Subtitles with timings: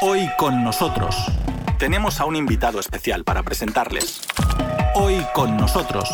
[0.00, 1.16] Hoy con nosotros
[1.76, 4.20] tenemos a un invitado especial para presentarles.
[4.94, 6.08] Hoy con nosotros.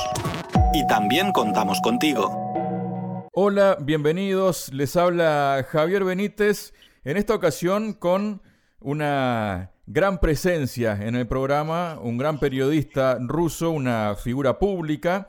[0.73, 3.29] Y también contamos contigo.
[3.35, 4.73] Hola, bienvenidos.
[4.73, 6.73] Les habla Javier Benítez.
[7.05, 8.41] En esta ocasión con
[8.81, 15.29] una gran presencia en el programa, un gran periodista ruso, una figura pública.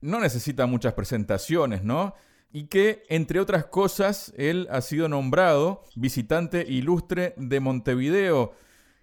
[0.00, 2.16] No necesita muchas presentaciones, ¿no?
[2.52, 8.52] Y que, entre otras cosas, él ha sido nombrado visitante ilustre de Montevideo.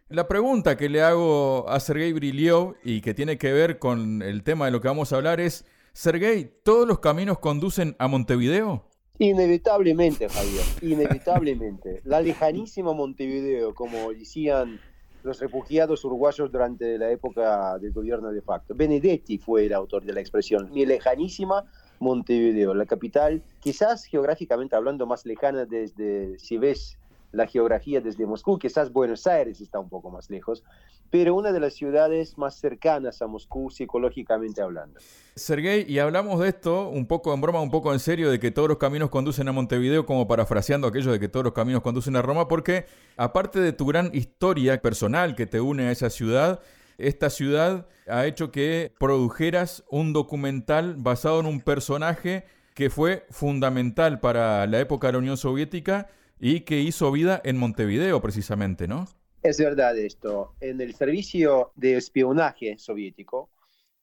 [0.09, 4.43] La pregunta que le hago a Sergei Briliov y que tiene que ver con el
[4.43, 8.85] tema de lo que vamos a hablar es, Sergei, ¿todos los caminos conducen a Montevideo?
[9.17, 12.01] Inevitablemente, Javier, inevitablemente.
[12.05, 14.79] La lejanísima Montevideo, como decían
[15.23, 18.73] los refugiados uruguayos durante la época del gobierno de facto.
[18.75, 21.65] Benedetti fue el autor de la expresión, mi lejanísima
[21.99, 26.97] Montevideo, la capital, quizás geográficamente hablando más lejana desde, si ves
[27.31, 30.63] la geografía desde Moscú, quizás Buenos Aires está un poco más lejos,
[31.09, 34.99] pero una de las ciudades más cercanas a Moscú psicológicamente hablando.
[35.35, 38.51] Sergei, y hablamos de esto un poco en broma, un poco en serio, de que
[38.51, 42.15] todos los caminos conducen a Montevideo, como parafraseando aquello de que todos los caminos conducen
[42.15, 46.61] a Roma, porque aparte de tu gran historia personal que te une a esa ciudad,
[46.99, 52.43] esta ciudad ha hecho que produjeras un documental basado en un personaje
[52.75, 56.07] que fue fundamental para la época de la Unión Soviética
[56.39, 59.07] y que hizo vida en Montevideo precisamente, ¿no?
[59.41, 60.53] Es verdad esto.
[60.59, 63.49] En el servicio de espionaje soviético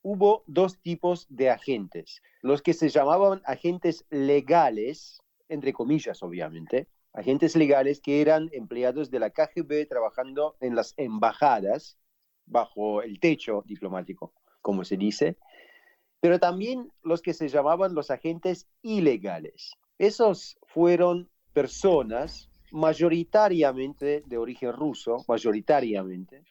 [0.01, 2.21] hubo dos tipos de agentes.
[2.41, 9.19] Los que se llamaban agentes legales, entre comillas obviamente, agentes legales que eran empleados de
[9.19, 11.97] la KGB trabajando en las embajadas
[12.47, 15.37] bajo el techo diplomático, como se dice,
[16.19, 19.73] pero también los que se llamaban los agentes ilegales.
[19.99, 26.43] Esos fueron personas mayoritariamente de origen ruso, mayoritariamente,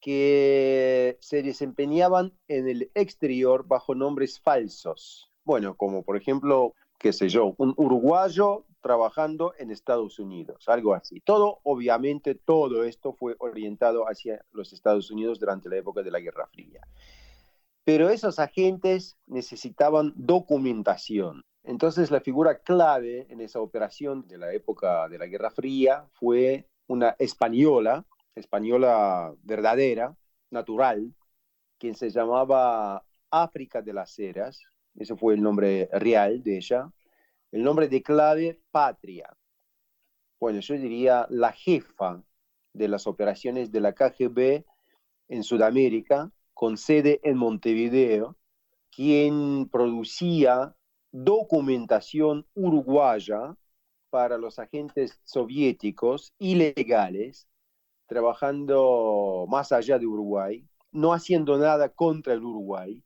[0.00, 5.30] que se desempeñaban en el exterior bajo nombres falsos.
[5.44, 11.20] Bueno, como por ejemplo, qué sé yo, un uruguayo trabajando en Estados Unidos, algo así.
[11.20, 16.20] Todo, obviamente, todo esto fue orientado hacia los Estados Unidos durante la época de la
[16.20, 16.80] Guerra Fría.
[17.82, 21.44] Pero esos agentes necesitaban documentación.
[21.64, 26.68] Entonces la figura clave en esa operación de la época de la Guerra Fría fue
[26.86, 28.04] una española,
[28.36, 30.14] española verdadera,
[30.50, 31.12] natural,
[31.76, 34.62] quien se llamaba África de las Heras,
[34.94, 36.88] ese fue el nombre real de ella,
[37.56, 39.34] el nombre de clave Patria.
[40.38, 42.22] Bueno, yo diría la jefa
[42.74, 44.62] de las operaciones de la KGB
[45.28, 48.36] en Sudamérica, con sede en Montevideo,
[48.94, 50.76] quien producía
[51.12, 53.56] documentación uruguaya
[54.10, 57.48] para los agentes soviéticos ilegales,
[58.06, 63.02] trabajando más allá de Uruguay, no haciendo nada contra el Uruguay,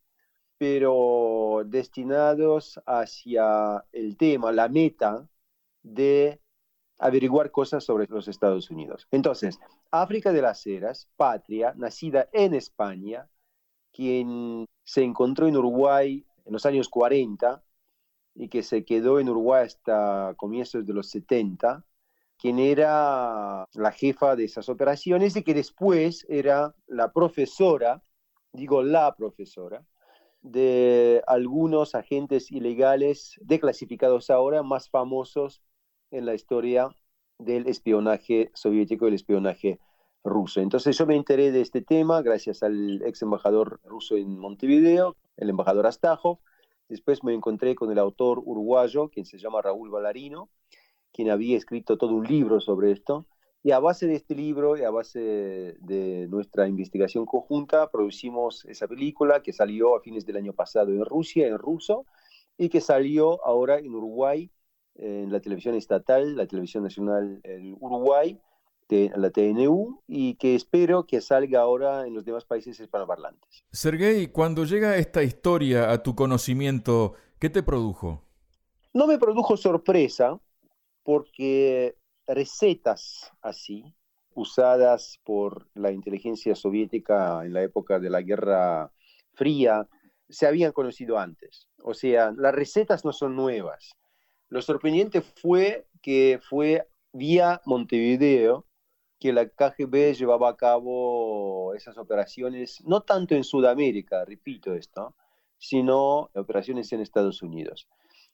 [0.61, 5.27] pero destinados hacia el tema, la meta
[5.83, 6.39] de
[6.99, 9.09] averiguar cosas sobre los Estados Unidos.
[9.11, 9.59] Entonces,
[9.91, 13.27] África de las Heras, patria, nacida en España,
[13.91, 17.65] quien se encontró en Uruguay en los años 40
[18.35, 21.87] y que se quedó en Uruguay hasta comienzos de los 70,
[22.37, 28.03] quien era la jefa de esas operaciones y que después era la profesora,
[28.53, 29.83] digo la profesora,
[30.43, 35.63] de algunos agentes ilegales declasificados ahora más famosos
[36.11, 36.89] en la historia
[37.39, 39.81] del espionaje soviético y el espionaje
[40.25, 40.61] ruso.
[40.61, 45.51] Entonces yo me enteré de este tema gracias al ex embajador ruso en Montevideo, el
[45.51, 46.39] embajador Astajov.
[46.89, 50.51] Después me encontré con el autor uruguayo, quien se llama Raúl Valarino,
[51.13, 53.27] quien había escrito todo un libro sobre esto.
[53.63, 58.89] Y a base de este libro y a base de nuestra investigación conjunta, producimos esa
[58.89, 62.07] película que salió a fines del año pasado en Rusia, en ruso,
[62.57, 64.51] y que salió ahora en Uruguay,
[64.95, 68.41] en la televisión estatal, la televisión nacional en Uruguay,
[68.89, 73.65] la TNU, y que espero que salga ahora en los demás países hispanoparlantes.
[73.71, 78.25] Sergei, cuando llega esta historia a tu conocimiento, ¿qué te produjo?
[78.93, 80.41] No me produjo sorpresa,
[81.05, 81.95] porque
[82.35, 83.95] recetas así,
[84.35, 88.93] usadas por la inteligencia soviética en la época de la Guerra
[89.35, 89.89] Fría,
[90.29, 91.69] se habían conocido antes.
[91.83, 93.93] O sea, las recetas no son nuevas.
[94.49, 98.67] Lo sorprendente fue que fue vía Montevideo
[99.19, 105.15] que la KGB llevaba a cabo esas operaciones, no tanto en Sudamérica, repito esto,
[105.59, 107.87] sino operaciones en Estados Unidos.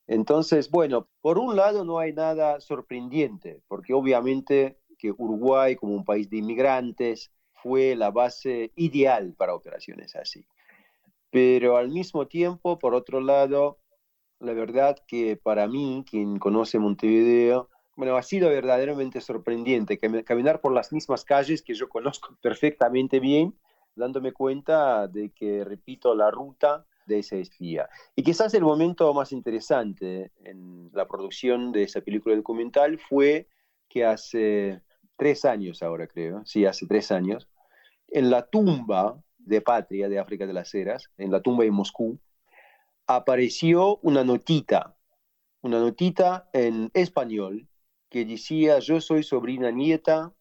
[0.07, 6.05] Entonces, bueno, por un lado no hay nada sorprendente, porque obviamente que Uruguay, como un
[6.05, 10.47] país de inmigrantes, fue la base ideal para operaciones así.
[11.31, 13.79] Pero al mismo tiempo, por otro lado,
[14.39, 20.73] la verdad que para mí, quien conoce Montevideo, bueno, ha sido verdaderamente sorprendente caminar por
[20.73, 23.59] las mismas calles que yo conozco perfectamente bien,
[23.95, 27.89] dándome cuenta de que repito la ruta de esa espía.
[28.15, 33.49] Y quizás el momento más interesante en la producción de esa película documental fue
[33.89, 34.83] que hace
[35.17, 37.49] tres años ahora creo, sí, hace tres años,
[38.09, 42.19] en la tumba de Patria de África de las Heras, en la tumba de Moscú,
[43.07, 44.97] apareció una notita,
[45.63, 47.69] una notita en español
[48.09, 50.33] que decía, yo soy sobrina nieta,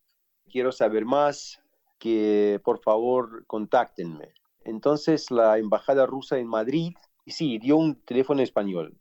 [0.50, 1.62] quiero saber más,
[2.00, 4.34] que por favor contáctenme.
[4.66, 6.94] Entonces la embajada rusa en Madrid,
[7.28, 8.98] sí, dio un teléfono español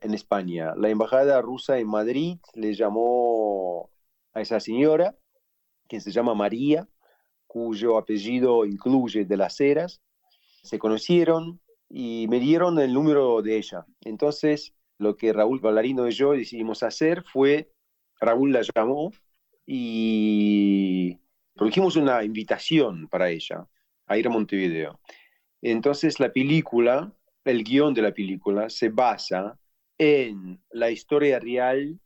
[0.00, 0.74] en España.
[0.76, 3.88] La embajada rusa en Madrid le llamó
[4.34, 5.16] a esa señora,
[5.88, 6.88] que se llama María,
[7.46, 10.02] cuyo apellido incluye de las Heras.
[10.64, 13.86] Se conocieron y me dieron el número de ella.
[14.00, 17.70] Entonces, lo que Raúl Ballarino y yo decidimos hacer fue
[18.20, 19.12] Raúl la llamó
[19.64, 21.20] y
[21.54, 23.68] produjimos una invitación para ella
[24.06, 24.98] a ir a Montevideo.
[25.62, 27.12] Entonces la película,
[27.44, 29.58] el guion de la película se basa
[29.98, 31.98] en la historia real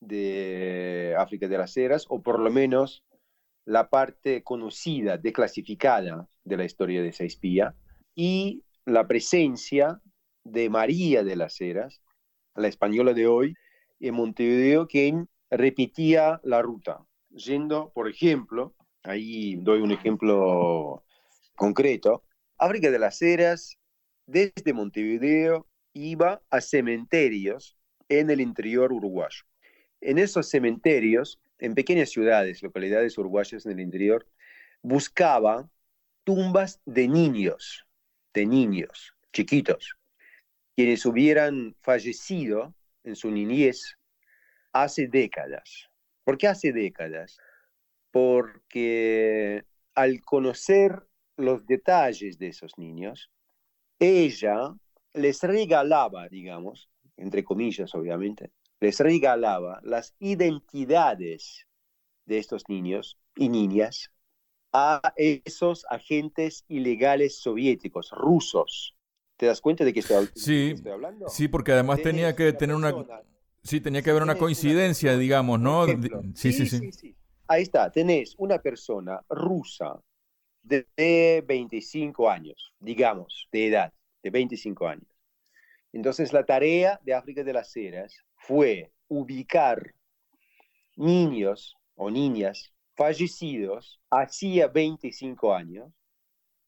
[0.00, 3.04] de África de las Heras, o por lo menos
[3.64, 7.74] la parte conocida, declasificada de la historia de esa espía,
[8.14, 10.00] y la presencia
[10.44, 12.02] de María de las Heras,
[12.56, 13.54] la española de hoy,
[14.00, 21.04] en Montevideo, quien repetía la ruta, yendo, por ejemplo, ahí doy un ejemplo
[21.56, 22.24] concreto,
[22.58, 23.78] África de las Heras,
[24.26, 27.76] desde Montevideo, iba a cementerios
[28.08, 29.42] en el interior uruguayo.
[30.00, 34.26] En esos cementerios, en pequeñas ciudades, localidades uruguayas en el interior,
[34.82, 35.68] buscaba
[36.24, 37.86] tumbas de niños,
[38.34, 39.96] de niños chiquitos,
[40.76, 43.96] quienes hubieran fallecido en su niñez
[44.72, 45.90] hace décadas.
[46.24, 47.38] ¿Por qué hace décadas?
[48.10, 49.64] Porque
[49.94, 51.06] al conocer
[51.42, 53.30] los detalles de esos niños,
[53.98, 54.74] ella
[55.14, 58.50] les regalaba, digamos, entre comillas obviamente,
[58.80, 61.66] les regalaba las identidades
[62.24, 64.10] de estos niños y niñas
[64.72, 68.96] a esos agentes ilegales soviéticos, rusos.
[69.36, 71.28] ¿Te das cuenta de que estoy, sí, hablando?
[71.28, 72.94] Sí, porque además tenía que tener una,
[73.62, 75.86] Sí, tenía que haber una coincidencia, digamos, ¿no?
[76.34, 77.16] Sí sí, sí
[77.46, 80.00] Ahí está, tenés una persona rusa
[80.62, 83.92] de 25 años, digamos, de edad,
[84.22, 85.08] de 25 años.
[85.92, 89.94] Entonces la tarea de África de las Heras fue ubicar
[90.96, 95.92] niños o niñas fallecidos hacía 25 años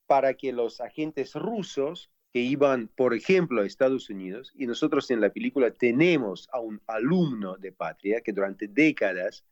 [0.07, 5.21] para que los agentes rusos que iban, por ejemplo, a Estados Unidos, y nosotros en
[5.21, 9.45] la película tenemos a un alumno de Patria que durante décadas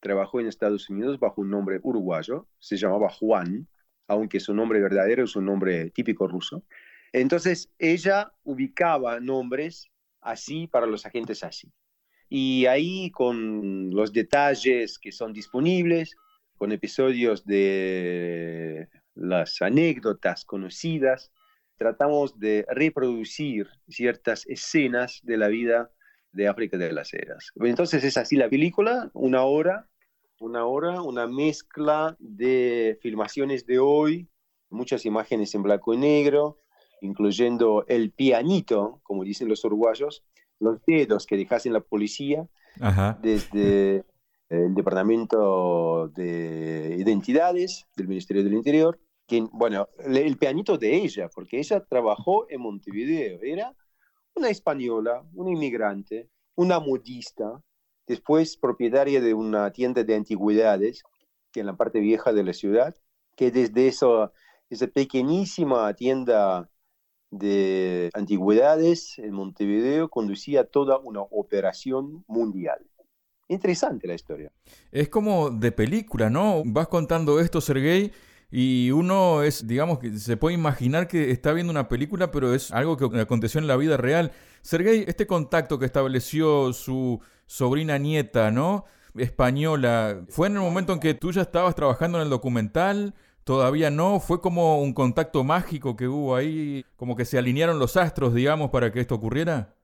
[0.00, 3.68] trabajó en Estados Unidos bajo un nombre uruguayo, se llamaba Juan,
[4.06, 6.64] aunque su nombre verdadero es un nombre típico ruso.
[7.12, 11.72] Entonces ella ubicaba nombres así para los agentes así.
[12.28, 16.16] Y ahí con los detalles que son disponibles,
[16.56, 21.32] con episodios de las anécdotas conocidas,
[21.76, 25.90] tratamos de reproducir ciertas escenas de la vida
[26.34, 27.52] de África de las Heras.
[27.56, 29.88] Entonces es así la película, una hora,
[30.40, 34.28] una hora, una mezcla de filmaciones de hoy,
[34.68, 36.58] muchas imágenes en blanco y negro,
[37.00, 40.24] incluyendo el pianito, como dicen los uruguayos,
[40.58, 42.46] los dedos que dejas en la policía,
[43.20, 44.04] desde
[44.48, 48.98] el Departamento de Identidades del Ministerio del Interior,
[49.52, 53.74] bueno, el pianito de ella, porque ella trabajó en Montevideo, era
[54.34, 57.62] una española, una inmigrante, una modista,
[58.06, 61.02] después propietaria de una tienda de antigüedades,
[61.54, 62.96] en la parte vieja de la ciudad,
[63.36, 64.32] que desde esa,
[64.70, 66.68] esa pequeñísima tienda
[67.30, 72.78] de antigüedades en Montevideo conducía toda una operación mundial.
[73.48, 74.52] Interesante la historia.
[74.90, 76.62] Es como de película, ¿no?
[76.64, 78.12] Vas contando esto, Sergei,
[78.50, 82.70] y uno es, digamos, que se puede imaginar que está viendo una película, pero es
[82.70, 84.32] algo que aconteció en la vida real.
[84.62, 88.84] Sergei, este contacto que estableció su sobrina nieta, ¿no?
[89.16, 93.14] Española, ¿fue en el momento en que tú ya estabas trabajando en el documental?
[93.44, 97.96] Todavía no, fue como un contacto mágico que hubo ahí, como que se alinearon los
[97.96, 99.74] astros, digamos, para que esto ocurriera.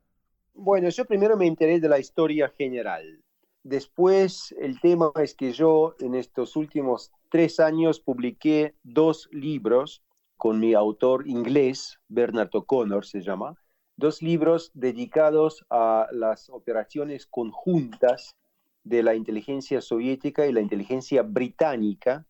[0.55, 3.23] Bueno, yo primero me enteré de la historia general.
[3.63, 10.03] Después, el tema es que yo en estos últimos tres años publiqué dos libros
[10.37, 13.55] con mi autor inglés, Bernard O'Connor se llama,
[13.97, 18.37] dos libros dedicados a las operaciones conjuntas
[18.83, 22.27] de la inteligencia soviética y la inteligencia británica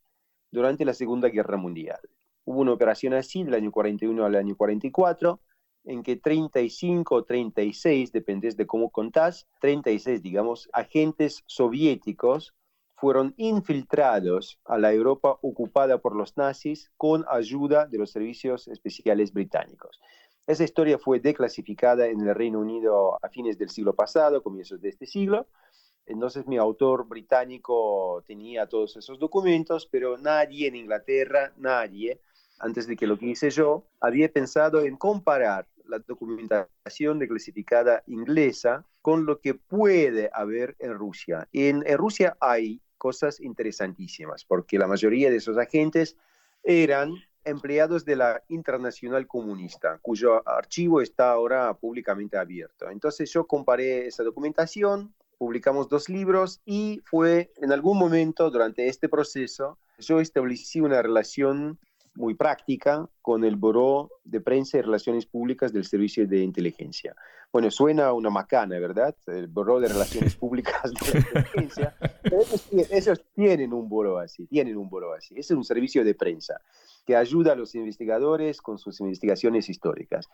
[0.51, 2.01] durante la Segunda Guerra Mundial.
[2.45, 5.41] Hubo una operación así del año 41 al año 44,
[5.85, 12.53] en que 35 o 36, depende de cómo contás, 36, digamos, agentes soviéticos
[13.01, 19.33] fueron infiltrados a la Europa ocupada por los nazis con ayuda de los servicios especiales
[19.33, 20.01] británicos.
[20.47, 24.91] Esa historia fue declasificada en el Reino Unido a fines del siglo pasado, comienzos de
[24.91, 25.47] este siglo.
[26.05, 32.21] Entonces mi autor británico tenía todos esos documentos, pero nadie en Inglaterra, nadie,
[32.59, 39.25] antes de que lo hice yo, había pensado en comparar la documentación declasificada inglesa con
[39.25, 41.49] lo que puede haber en Rusia.
[41.53, 46.17] En Rusia hay cosas interesantísimas, porque la mayoría de esos agentes
[46.63, 47.15] eran
[47.45, 52.91] empleados de la Internacional Comunista, cuyo archivo está ahora públicamente abierto.
[52.91, 59.09] Entonces yo comparé esa documentación, publicamos dos libros y fue en algún momento durante este
[59.09, 61.79] proceso, yo establecí una relación
[62.15, 67.15] muy práctica con el Buró de Prensa y Relaciones Públicas del Servicio de Inteligencia.
[67.53, 69.15] Bueno, suena una macana, ¿verdad?
[69.27, 71.97] El Buró de Relaciones Públicas de Inteligencia.
[72.91, 75.35] Ellos, tienen un buró así, tienen un buró así.
[75.37, 76.61] Es un servicio de prensa
[77.05, 80.29] que ayuda a los investigadores con sus investigaciones históricas.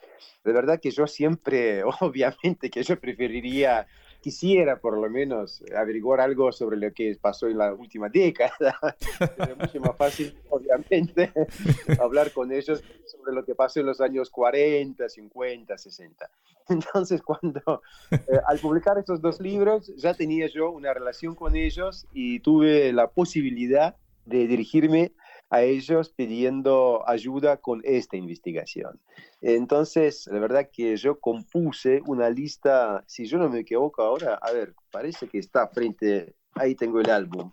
[0.44, 3.86] De verdad que yo siempre, obviamente que yo preferiría
[4.26, 8.76] quisiera por lo menos averiguar algo sobre lo que pasó en la última década.
[9.20, 11.30] es mucho más fácil, obviamente,
[12.00, 16.30] hablar con ellos sobre lo que pasó en los años 40, 50, 60.
[16.68, 18.18] Entonces, cuando eh,
[18.48, 23.06] al publicar estos dos libros, ya tenía yo una relación con ellos y tuve la
[23.06, 25.12] posibilidad de dirigirme
[25.48, 29.00] a ellos pidiendo ayuda con esta investigación.
[29.40, 34.52] Entonces, la verdad que yo compuse una lista, si yo no me equivoco ahora, a
[34.52, 37.52] ver, parece que está frente, ahí tengo el álbum,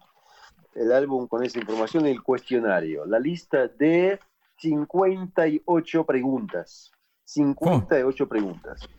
[0.74, 4.20] el álbum con esa información, el cuestionario, la lista de
[4.58, 6.92] 58 preguntas,
[7.26, 8.90] 58 preguntas.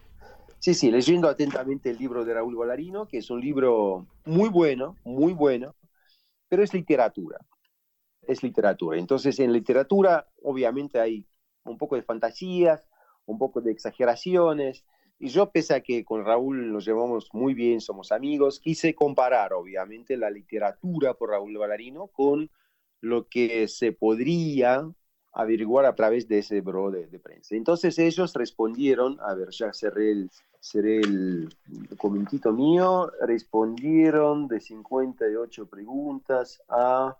[0.60, 4.96] Sí, sí, leyendo atentamente el libro de Raúl Valarino, que es un libro muy bueno,
[5.04, 5.74] muy bueno,
[6.48, 7.38] pero es literatura
[8.28, 8.98] es literatura.
[8.98, 11.26] Entonces, en literatura, obviamente, hay
[11.64, 12.88] un poco de fantasías,
[13.26, 14.84] un poco de exageraciones.
[15.18, 19.52] Y yo, pese a que con Raúl nos llevamos muy bien, somos amigos, quise comparar,
[19.52, 22.50] obviamente, la literatura por Raúl Valarino con
[23.00, 24.88] lo que se podría
[25.34, 27.56] averiguar a través de ese bro de, prensa.
[27.56, 31.48] Entonces ellos respondieron, a ver, ya cerré el, cerré el
[31.90, 37.16] documentito mío, respondieron de 58 preguntas a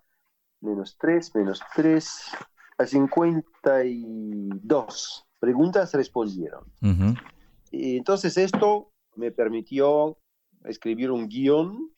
[0.65, 2.31] menos 3, menos 3,
[2.77, 6.65] a 52 preguntas respondieron.
[7.71, 10.17] y entonces esto me permitió
[10.63, 11.91] escribir un guion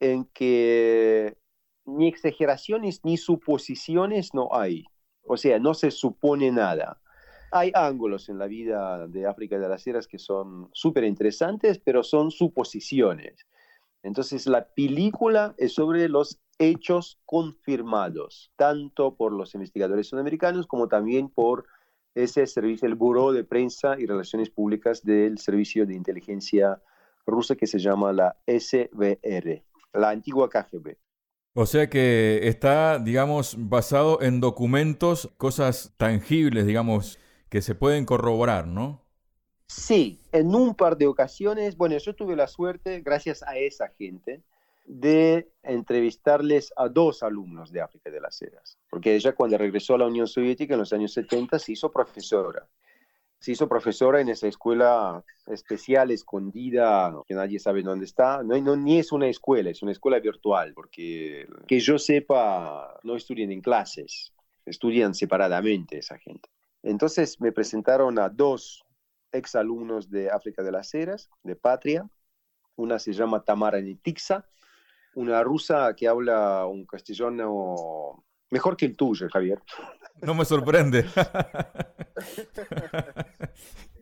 [0.00, 1.36] en que
[1.86, 4.84] ni exageraciones ni suposiciones no hay.
[5.24, 7.00] O sea, no se supone nada.
[7.50, 12.02] Hay ángulos en la vida de África de las Sierras que son súper interesantes, pero
[12.02, 13.46] son suposiciones.
[14.02, 21.28] Entonces, la película es sobre los hechos confirmados, tanto por los investigadores sudamericanos como también
[21.28, 21.66] por
[22.14, 26.82] ese servicio, el Buró de Prensa y Relaciones Públicas del Servicio de Inteligencia
[27.26, 29.62] rusa que se llama la SBR,
[29.92, 30.96] la antigua KGB.
[31.54, 38.66] O sea que está, digamos, basado en documentos, cosas tangibles, digamos, que se pueden corroborar,
[38.66, 39.04] ¿no?
[39.66, 44.42] Sí, en un par de ocasiones, bueno, yo tuve la suerte, gracias a esa gente,
[44.88, 49.98] de entrevistarles a dos alumnos de África de las Heras, porque ella cuando regresó a
[49.98, 52.66] la Unión Soviética en los años 70 se hizo profesora.
[53.38, 58.42] Se hizo profesora en esa escuela especial, escondida, que nadie sabe dónde está.
[58.42, 63.14] No, no, ni es una escuela, es una escuela virtual, porque que yo sepa, no
[63.14, 64.32] estudian en clases,
[64.64, 66.48] estudian separadamente esa gente.
[66.82, 68.84] Entonces me presentaron a dos
[69.30, 72.08] exalumnos de África de las Heras, de Patria.
[72.74, 74.48] Una se llama Tamara Nitixa
[75.18, 79.60] una rusa que habla un castellano mejor que el tuyo, Javier.
[80.22, 81.04] No me sorprende.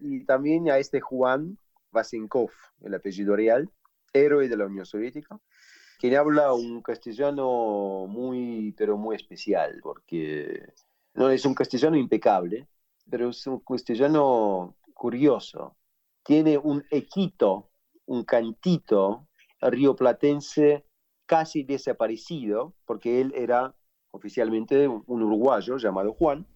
[0.00, 1.58] y también a este Juan
[1.90, 2.50] Vasenkov,
[2.82, 3.70] el apellido real,
[4.12, 5.40] héroe de la Unión Soviética,
[5.99, 10.66] quien habla un castellano muy, pero muy especial, porque
[11.14, 12.68] no es un castellano impecable,
[13.11, 15.76] pero es un castellano curioso.
[16.23, 17.70] Tiene un equito,
[18.04, 19.28] un cantito
[19.62, 20.85] rioplatense
[21.26, 23.75] casi desaparecido, porque él era
[24.11, 26.47] oficialmente un uruguayo llamado Juan,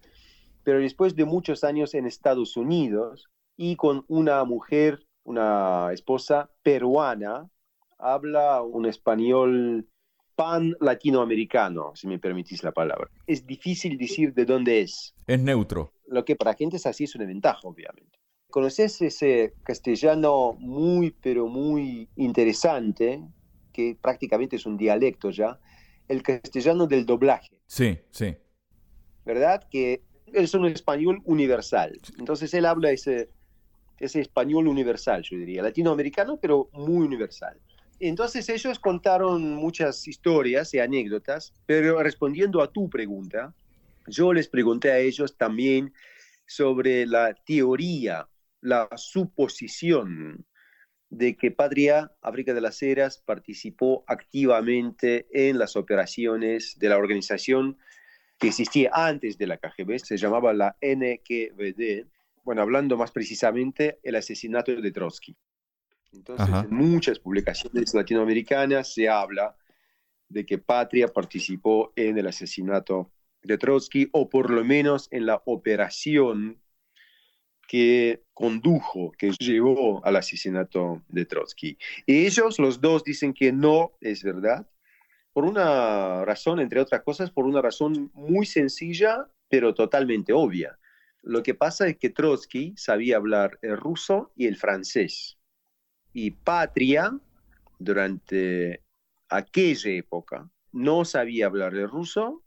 [0.62, 7.50] pero después de muchos años en Estados Unidos y con una mujer, una esposa peruana,
[7.98, 9.86] habla un español
[10.34, 13.10] pan latinoamericano, si me permitís la palabra.
[13.26, 15.14] Es difícil decir de dónde es.
[15.26, 15.92] Es neutro.
[16.06, 18.18] Lo que para gente es así es una ventaja, obviamente.
[18.48, 23.22] ¿Conoces ese castellano muy, pero muy interesante,
[23.72, 25.58] que prácticamente es un dialecto ya?
[26.08, 27.50] El castellano del doblaje.
[27.66, 28.36] Sí, sí.
[29.24, 29.66] ¿Verdad?
[29.70, 31.98] Que es un español universal.
[32.18, 33.30] Entonces él habla ese,
[33.98, 37.58] ese español universal, yo diría, latinoamericano, pero muy universal.
[38.00, 43.54] Entonces ellos contaron muchas historias y anécdotas, pero respondiendo a tu pregunta,
[44.06, 45.92] yo les pregunté a ellos también
[46.46, 48.26] sobre la teoría,
[48.62, 50.46] la suposición
[51.10, 57.76] de que Patria África de las Heras participó activamente en las operaciones de la organización
[58.38, 62.06] que existía antes de la KGB, se llamaba la NKVD,
[62.42, 65.36] bueno, hablando más precisamente, el asesinato de Trotsky.
[66.12, 69.56] Entonces, en muchas publicaciones latinoamericanas se habla
[70.28, 73.12] de que Patria participó en el asesinato
[73.42, 76.60] de Trotsky o por lo menos en la operación
[77.70, 81.78] que condujo, que llevó al asesinato de Trotsky.
[82.04, 84.66] Y ellos, los dos, dicen que no es verdad,
[85.32, 90.80] por una razón, entre otras cosas, por una razón muy sencilla, pero totalmente obvia.
[91.22, 95.38] Lo que pasa es que Trotsky sabía hablar el ruso y el francés
[96.12, 97.16] y Patria,
[97.78, 98.82] durante
[99.28, 102.42] aquella época, no sabía hablar el ruso,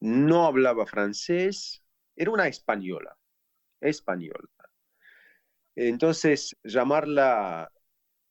[0.00, 1.84] no hablaba francés,
[2.16, 3.16] era una española,
[3.80, 4.48] española.
[5.74, 7.72] Entonces, llamarla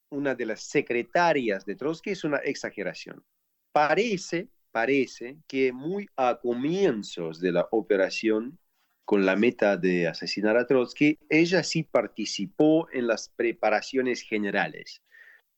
[0.10, 3.24] una de las secretarias de Trotsky es una exageración.
[3.72, 8.60] Parece, parece que muy a comienzos de la operación
[9.06, 15.02] con la meta de asesinar a Trotsky, ella sí participó en las preparaciones generales,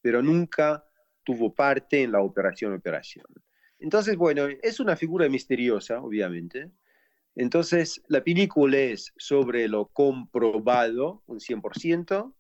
[0.02, 0.86] pero nunca
[1.24, 3.26] tuvo parte en la operación operación.
[3.78, 6.72] Entonces, bueno, es una figura misteriosa, obviamente.
[7.36, 12.34] Entonces, la película es sobre lo comprobado, un 100%,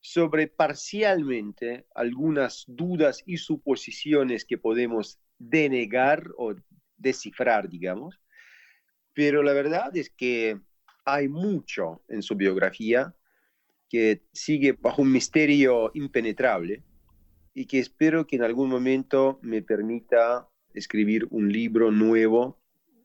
[0.00, 6.54] sobre parcialmente algunas dudas y suposiciones que podemos denegar o
[6.96, 8.20] descifrar, digamos,
[9.14, 10.60] pero la verdad es que
[11.04, 13.14] hay mucho en su biografía
[13.88, 16.82] que sigue bajo un misterio impenetrable
[17.54, 22.61] y que espero que en algún momento me permita escribir un libro nuevo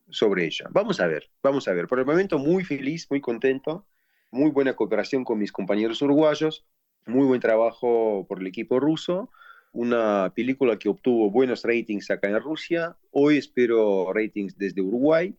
[0.10, 0.68] sobre ella.
[0.72, 1.88] Vamos a ver, vamos a ver.
[1.88, 3.86] Por el momento muy feliz, muy contento,
[4.32, 6.66] muy buena cooperación con mis compañeros uruguayos,
[7.06, 9.30] muy buen trabajo por el equipo ruso,
[9.72, 15.38] una película que obtuvo buenos ratings acá en Rusia, hoy espero ratings desde Uruguay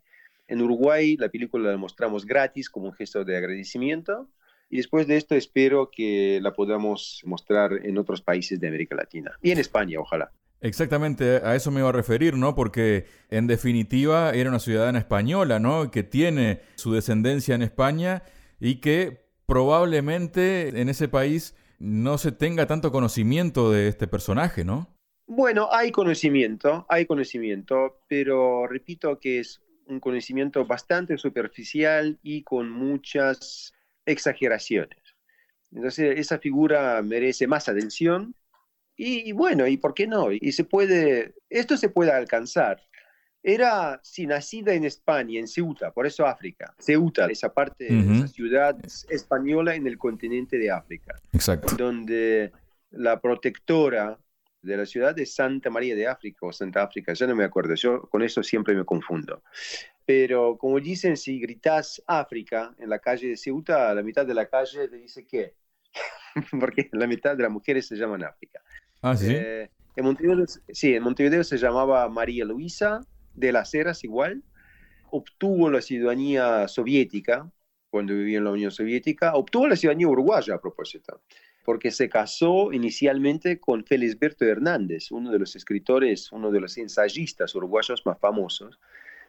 [0.49, 4.31] en Uruguay la película la mostramos gratis como un gesto de agradecimiento
[4.71, 9.33] y después de esto espero que la podamos mostrar en otros países de América Latina
[9.43, 10.33] y en España, ojalá.
[10.61, 12.55] Exactamente, a eso me iba a referir, ¿no?
[12.55, 15.91] Porque en definitiva era una ciudadana española, ¿no?
[15.91, 18.23] Que tiene su descendencia en España
[18.59, 24.89] y que probablemente en ese país no se tenga tanto conocimiento de este personaje, ¿no?
[25.27, 32.71] Bueno, hay conocimiento, hay conocimiento, pero repito que es un conocimiento bastante superficial y con
[32.71, 33.73] muchas
[34.07, 34.99] exageraciones.
[35.71, 38.35] Entonces, esa figura merece más atención
[39.01, 40.33] y, bueno, ¿y por qué no?
[40.33, 42.83] Y se puede, esto se puede alcanzar.
[43.45, 46.75] Era, sí, nacida en España, en Ceuta, por eso África.
[46.81, 48.77] Ceuta, esa parte, esa ciudad
[49.09, 51.15] española en el continente de África.
[51.33, 51.77] Exacto.
[51.77, 52.51] Donde
[52.91, 54.19] la protectora
[54.63, 57.77] de la ciudad de Santa María de África o Santa África, ya no me acuerdo,
[57.77, 59.45] yo con eso siempre me confundo.
[60.05, 64.35] Pero como dicen, si gritas África en la calle de Ceuta, a la mitad de
[64.35, 65.55] la calle te dice qué,
[66.61, 68.61] porque la mitad de las mujeres se llaman África.
[69.03, 69.27] Ah, sí.
[69.31, 73.01] Eh, en Montevideo, sí, en Montevideo se llamaba María Luisa
[73.35, 74.43] de las Heras igual,
[75.11, 77.51] obtuvo la ciudadanía soviética
[77.91, 81.23] cuando vivía en la Unión Soviética, obtuvo la ciudadanía uruguaya a propósito
[81.69, 87.55] porque se casó inicialmente con Felisberto Hernández, uno de los escritores, uno de los ensayistas
[87.55, 88.81] uruguayos más famosos.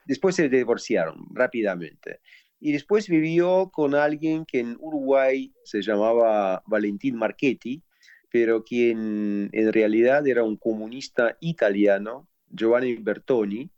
[0.06, 2.22] Después se divorciaron rápidamente.
[2.62, 7.84] Y después vivió con alguien que en Uruguay se llamaba Valentín Marchetti,
[8.32, 13.72] pero quien en realidad era un comunista italiano, Giovanni Bertoni,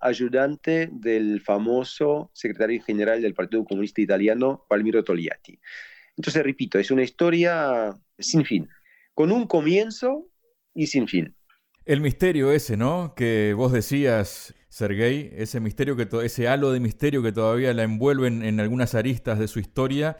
[0.00, 5.58] ayudante del famoso secretario general del Partido Comunista Italiano, Palmiro Togliatti.
[6.16, 8.68] Entonces, repito, es una historia sin fin,
[9.14, 10.28] con un comienzo
[10.74, 11.34] y sin fin.
[11.84, 13.14] El misterio ese, ¿no?
[13.16, 18.44] Que vos decías, Sergei, ese misterio que ese halo de misterio que todavía la envuelven
[18.44, 20.18] en algunas aristas de su historia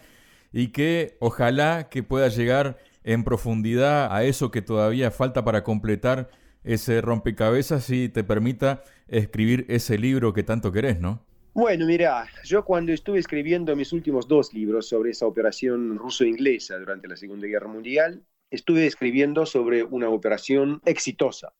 [0.50, 6.30] y que ojalá que pueda llegar en profundidad a eso que todavía falta para completar
[6.64, 11.24] ese rompecabezas y te permita escribir ese libro que tanto querés, ¿no?
[11.54, 17.08] Bueno, mira, yo cuando estuve escribiendo mis últimos dos libros sobre esa operación ruso-inglesa durante
[17.08, 21.54] la Segunda Guerra Mundial, estuve escribiendo sobre una operación exitosa,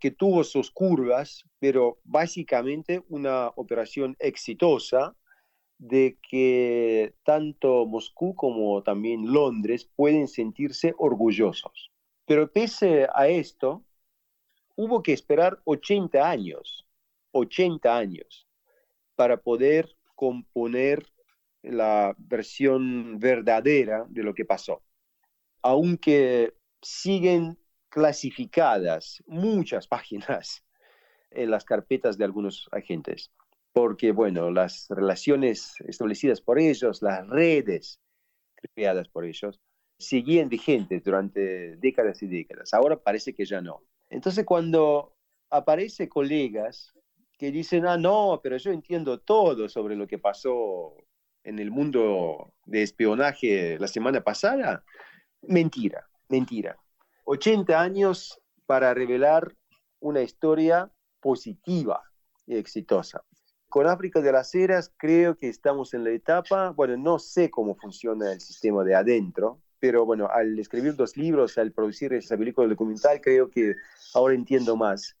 [0.00, 5.14] que tuvo sus curvas, pero básicamente una operación exitosa
[5.78, 11.90] de que tanto Moscú como también Londres pueden sentirse orgullosos.
[12.26, 13.84] Pero pese a esto,
[14.76, 16.86] hubo que esperar 80 años,
[17.32, 18.46] 80 años,
[19.14, 21.06] para poder componer
[21.62, 24.82] la versión verdadera de lo que pasó
[25.64, 27.58] aunque siguen
[27.88, 30.62] clasificadas muchas páginas
[31.30, 33.32] en las carpetas de algunos agentes,
[33.74, 38.00] porque, bueno, las relaciones establecidas por ellos, las redes
[38.74, 39.60] creadas por ellos,
[39.98, 42.72] seguían vigentes durante décadas y décadas.
[42.72, 43.82] Ahora parece que ya no.
[44.08, 45.16] Entonces, cuando
[45.50, 46.94] aparece colegas
[47.36, 50.96] que dicen, ah, no, pero yo entiendo todo sobre lo que pasó
[51.42, 54.84] en el mundo de espionaje la semana pasada,
[55.48, 56.76] Mentira, mentira.
[57.24, 59.54] 80 años para revelar
[60.00, 62.02] una historia positiva
[62.46, 63.22] y exitosa.
[63.74, 67.74] Con África de las Heras creo que estamos en la etapa, bueno, no sé cómo
[67.74, 72.68] funciona el sistema de adentro, pero bueno, al escribir dos libros, al producir esa película
[72.68, 73.74] documental, creo que
[74.14, 75.16] ahora entiendo más.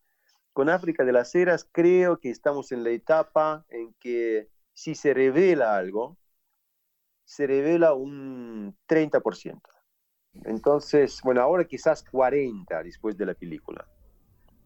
[0.52, 5.12] Con África de las Heras creo que estamos en la etapa en que si se
[5.12, 6.16] revela algo,
[7.24, 9.60] se revela un 30%.
[10.44, 13.84] Entonces, bueno, ahora quizás 40 después de la película.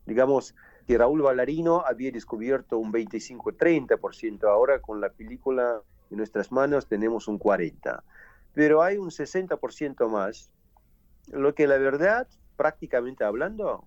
[0.05, 0.55] Digamos
[0.89, 7.29] que Raúl Ballarino había descubierto un 25-30%, ahora con la película en nuestras manos tenemos
[7.29, 8.03] un 40%.
[8.55, 10.51] Pero hay un 60% más,
[11.31, 13.85] lo que la verdad, prácticamente hablando,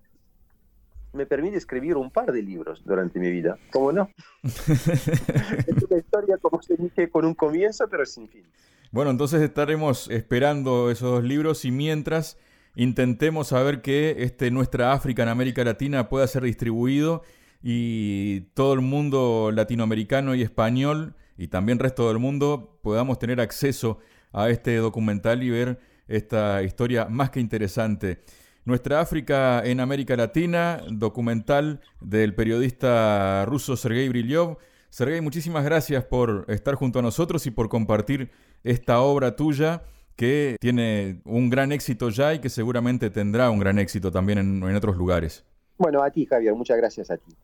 [1.12, 3.58] me permite escribir un par de libros durante mi vida.
[3.72, 4.08] ¿Cómo no?
[4.44, 8.44] es una historia, como se dice, con un comienzo, pero sin fin.
[8.92, 12.38] Bueno, entonces estaremos esperando esos dos libros y mientras
[12.74, 17.22] intentemos saber que este, nuestra África en América Latina pueda ser distribuido
[17.62, 23.98] y todo el mundo latinoamericano y español y también resto del mundo podamos tener acceso
[24.32, 28.22] a este documental y ver esta historia más que interesante.
[28.64, 34.58] Nuestra África en América Latina, documental del periodista ruso Sergei Brilyov.
[34.88, 38.30] Sergei, muchísimas gracias por estar junto a nosotros y por compartir
[38.62, 39.82] esta obra tuya
[40.16, 44.62] que tiene un gran éxito ya y que seguramente tendrá un gran éxito también en,
[44.62, 45.44] en otros lugares.
[45.78, 47.34] Bueno, a ti Javier, muchas gracias a ti.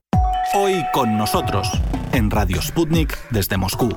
[0.55, 1.71] Hoy con nosotros,
[2.13, 3.89] en Radio Sputnik desde Moscú.